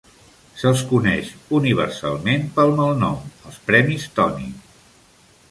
Se'ls 0.61 0.79
coneix 0.93 1.29
universalment 1.57 2.47
pel 2.57 2.73
malnom, 2.81 3.21
els 3.51 3.61
premis 3.69 4.09
Tony. 4.19 4.51